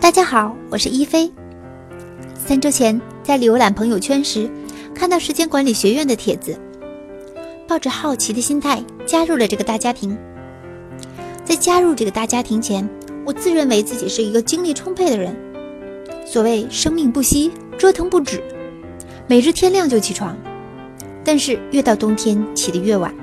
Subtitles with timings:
[0.00, 1.30] 大家好，我是一菲。
[2.34, 4.50] 三周前在浏览朋友圈时，
[4.94, 6.58] 看到时间管理学院的帖子，
[7.68, 10.16] 抱着好奇的心态加入了这个大家庭。
[11.44, 12.88] 在加入这个大家庭前，
[13.26, 15.36] 我自认为自己是一个精力充沛的人。
[16.24, 18.42] 所谓生命不息，折腾不止，
[19.26, 20.34] 每日天亮就起床，
[21.22, 23.14] 但是越到冬天起得越晚。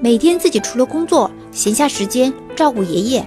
[0.00, 3.26] 每天自己除了工作，闲暇时间照顾爷爷、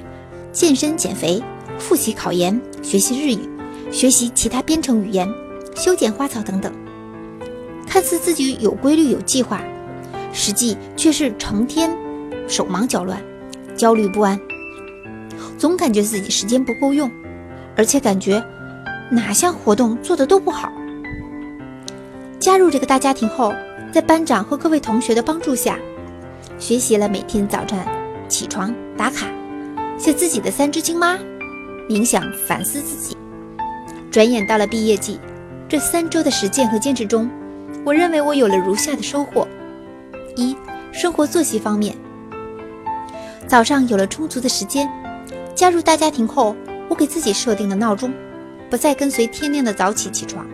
[0.54, 1.44] 健身减肥、
[1.84, 3.40] 复习考研、学习日语、
[3.92, 5.30] 学习其他编程语言、
[5.76, 6.72] 修剪花草等等。
[7.86, 9.62] 看似自己有规律有计划，
[10.32, 11.94] 实际却是成天
[12.48, 13.22] 手忙脚乱、
[13.76, 14.40] 焦虑不安，
[15.58, 17.12] 总感觉自己时间不够用，
[17.76, 18.42] 而且感觉
[19.12, 20.72] 哪项活动做的都不好。
[22.40, 23.54] 加入这个大家庭后，
[23.92, 25.78] 在班长和各位同学的帮助下。
[26.60, 27.78] 学习了每天早晨
[28.30, 29.28] 起床打卡，
[29.98, 31.20] 写自己的三只青蛙，
[31.90, 33.16] 冥想反思自己。
[34.12, 35.20] 转眼到了毕业季，
[35.68, 37.30] 这三周的实践和坚持中，
[37.84, 39.48] 我认为我有了如下的收获：
[40.36, 40.56] 一、
[40.92, 41.96] 生活作息方面，
[43.48, 44.90] 早上有了充足的时间。
[45.56, 46.56] 加入大家庭后，
[46.90, 48.14] 我给自己设定了闹钟，
[48.70, 50.46] 不再跟随天亮的早起起床，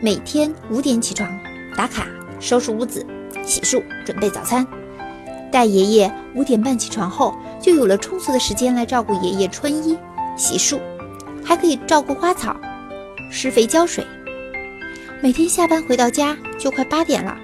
[0.00, 1.28] 每天五点起床
[1.76, 2.06] 打卡，
[2.40, 3.04] 收拾屋子。
[3.44, 4.66] 洗漱，准备早餐。
[5.50, 9.98] 待爷爷五点半起床后，就有了充足的时间来照顾爷爷穿衣、
[10.36, 10.78] 洗漱，
[11.44, 12.56] 还可以照顾花草、
[13.28, 14.06] 施肥浇水。
[15.20, 17.36] 每天下班回到家就快八点了，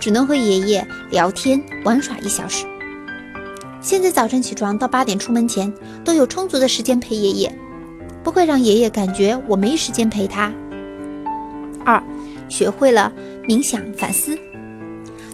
[0.00, 2.66] 只能和爷爷聊天玩耍一小时。
[3.80, 5.72] 现在早晨起床到八点出门前，
[6.04, 7.58] 都有充足的时间陪爷爷，
[8.24, 10.52] 不会让爷爷感觉我没时间陪他。
[11.84, 12.02] 二，
[12.48, 13.12] 学会了
[13.46, 14.36] 冥想反思。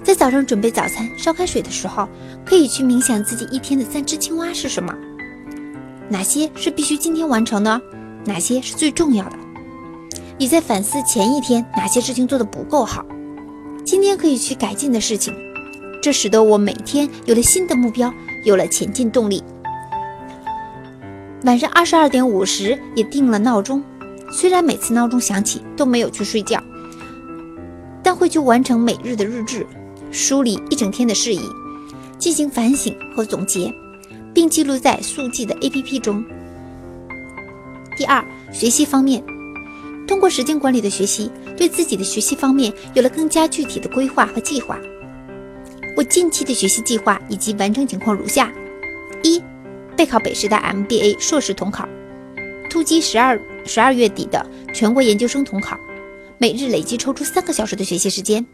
[0.07, 2.09] 在早上准备早餐、烧开水的时候，
[2.45, 4.95] 可以去冥想自己一天的三只青蛙是什么？
[6.09, 7.81] 哪些是必须今天完成的？
[8.25, 9.37] 哪些是最重要的？
[10.39, 13.05] 你在反思前一天哪些事情做得不够好，
[13.85, 15.35] 今天可以去改进的事情。
[16.01, 18.15] 这使得我每天有了新的目标，
[18.45, 19.43] 有了前进动力。
[21.43, 23.83] 晚上二十二点五十也定了闹钟，
[24.31, 26.63] 虽然每次闹钟响起都没有去睡觉，
[28.05, 29.67] 但会去完成每日的日志。
[30.17, 31.43] 梳理一整天的事宜，
[32.19, 33.71] 进行反省和总结，
[34.33, 36.25] 并记录在速记的 APP 中。
[37.99, 39.23] 第二，学习方面，
[40.09, 44.79] 通过时间管理的学习，对自己的学习方面有了更加具体的规划和计划。
[45.95, 48.51] 我近期的学习计划以及完成情况如下：
[49.23, 49.43] 一，
[49.99, 51.87] 备考北师大 MBA 硕士统考，
[52.71, 55.79] 突击十二十二月底的全国研究生统考，
[56.39, 58.47] 每日累计抽出三个小时的学习时间。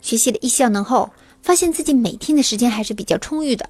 [0.00, 1.10] 学习了一效能后，
[1.42, 3.68] 发现自己每天的时间还是比较充裕的。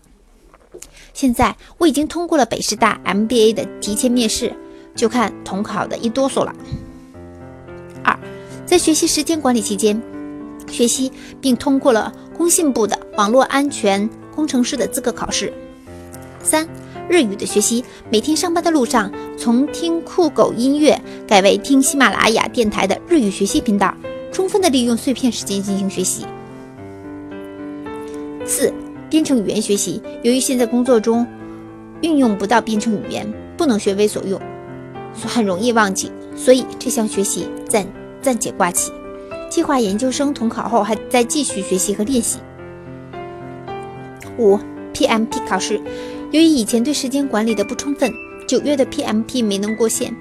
[1.12, 4.54] 现在我已经通过了北师大 MBA 的提前面试，
[4.94, 6.54] 就看统考的一哆嗦了。
[8.04, 8.18] 二，
[8.64, 10.00] 在学习时间管理期间，
[10.70, 15.52] 学习并通过了工信部的网络安全工程师的资格考试。
[16.40, 16.68] 三，
[17.08, 23.92] 日语的学习，每天上班的路上，从听酷狗音乐改为听喜马拉雅电台的日语学习频道。
[24.32, 26.24] 充分的利用碎片时间进行学习。
[28.44, 28.72] 四、
[29.10, 31.26] 编程语言学习，由于现在工作中
[32.00, 34.40] 运用不到编程语言，不能学为所用，
[35.26, 37.86] 很容易忘记，所以这项学习暂
[38.22, 38.90] 暂且挂起。
[39.50, 42.38] 计划研究生统考后还在继续学习和练习。
[44.38, 44.58] 五、
[44.94, 45.80] PMP 考试，
[46.30, 48.12] 由于以前对时间管理的不充分，
[48.46, 50.14] 九月的 PMP 没能过线，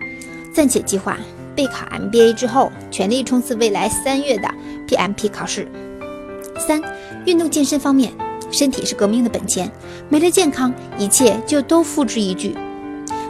[0.54, 1.20] 暂且计划。
[1.58, 4.48] 备考 MBA 之后，全力冲刺未来三月的
[4.88, 5.68] PMP 考试。
[6.68, 6.80] 三、
[7.26, 8.14] 运动健身方面，
[8.52, 9.70] 身体是革命的本钱，
[10.08, 12.56] 没了健康，一切就都付之一炬。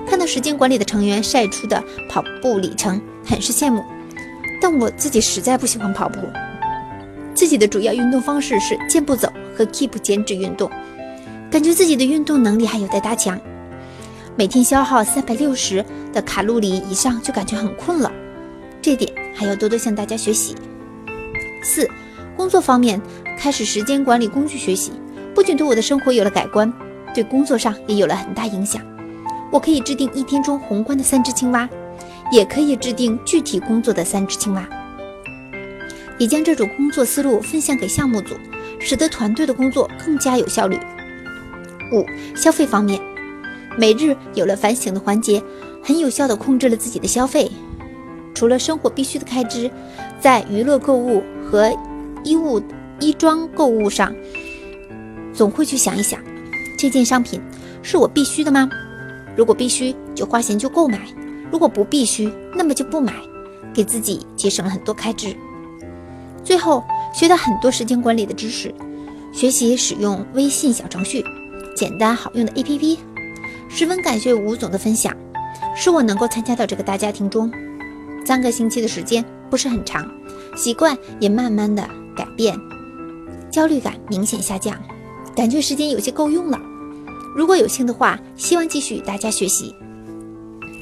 [0.06, 3.82] 看到时间管理的成员晒出的跑步里程，很是羡慕，
[4.62, 6.20] 但我自己实在不喜欢跑步。
[7.34, 10.70] 自己的主要运动方式是健步走和 Keep 减脂运动，
[11.50, 13.40] 感觉自己的运动能力还有待加强。
[14.38, 18.12] 每天消耗三百六十的卡路里以上就感觉很困了，
[18.80, 20.56] 这点还要多多向大家学习。
[21.64, 21.90] 四、
[22.36, 23.02] 工作方面
[23.36, 24.92] 开始时间管理工具学习，
[25.34, 26.72] 不仅对我的生活有了改观，
[27.16, 28.80] 对工作上也有了很大影响。
[29.52, 31.68] 我可以制定一天中宏观的三只青蛙，
[32.32, 34.70] 也可以制定具体工作的三只青蛙，
[36.20, 38.36] 也将这种工作思路分享给项目组，
[38.78, 40.78] 使得团队的工作更加有效率。
[41.92, 42.06] 五、
[42.36, 43.02] 消费方面。
[43.78, 45.42] 每日有了反省的环节，
[45.84, 47.50] 很有效地控制了自己的消费。
[48.34, 49.70] 除了生活必须的开支，
[50.20, 51.72] 在娱乐购物和
[52.24, 52.62] 衣物、
[53.00, 54.14] 衣装购物上，
[55.34, 56.20] 总会去想一想，
[56.78, 57.40] 这件商品
[57.84, 58.70] 是我必须的吗？
[59.36, 60.98] 如果必须，就花钱就购买；
[61.52, 63.14] 如果不必须，那么就不买，
[63.74, 65.36] 给自己节省了很多开支。
[66.44, 66.84] 最后
[67.14, 68.74] 学到很多时间管理的知识，
[69.32, 71.24] 学习使用微信小程序，
[71.76, 72.98] 简单好用的 APP。
[73.70, 75.16] 十分感谢吴总的分享，
[75.76, 77.52] 使我能够参加到这个大家庭中。
[78.26, 80.10] 三个星期的时间不是很长，
[80.56, 82.58] 习惯也慢慢的改变，
[83.52, 84.78] 焦虑感明显下降，
[85.36, 86.60] 感觉时间有些够用了。
[87.36, 89.74] 如果有幸的话，希望继续与大家学习。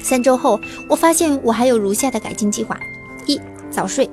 [0.02, 0.58] 三周后，
[0.88, 2.78] 我发现我还有如下的改进计划：
[3.26, 3.40] 一、
[3.70, 4.08] 早睡。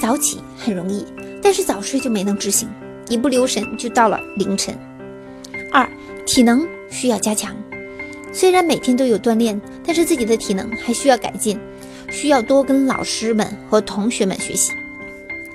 [0.00, 1.04] 早起很容易，
[1.42, 2.68] 但是早睡就没能执行，
[3.08, 4.76] 一不留神就到了凌晨。
[5.72, 5.88] 二，
[6.26, 7.56] 体能需要加强，
[8.32, 11.58] 虽然每天都有锻炼，但是自己的体能还需要改进，
[12.10, 14.72] 需要多跟老师们和同学们学习。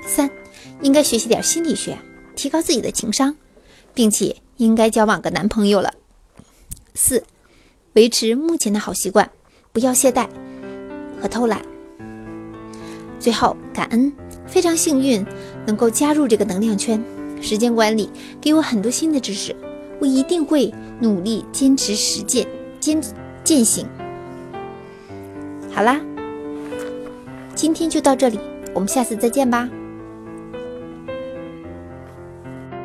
[0.05, 0.29] 三，
[0.81, 1.97] 应该学习点心理学，
[2.35, 3.35] 提高自己的情商，
[3.93, 5.93] 并且应该交往个男朋友了。
[6.93, 7.23] 四，
[7.93, 9.29] 维持目前的好习惯，
[9.71, 10.27] 不要懈怠
[11.21, 11.61] 和偷懒。
[13.19, 14.13] 最后，感恩。
[14.45, 15.25] 非常幸运
[15.65, 17.03] 能够加入这个能量圈，
[17.41, 18.07] 时间管理
[18.39, 19.55] 给我很多新的知识，
[19.99, 22.47] 我一定会努力坚持实践，
[22.79, 23.01] 坚
[23.43, 23.87] 践行。
[25.71, 25.99] 好啦，
[27.55, 28.39] 今天就到这里，
[28.73, 29.69] 我们下次再见吧。